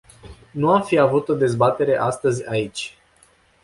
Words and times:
Nu 0.51 0.71
am 0.71 0.83
fi 0.83 0.97
avut 0.97 1.27
o 1.29 1.33
dezbatere 1.35 1.95
astăzi 1.97 2.45
aici. 2.47 2.97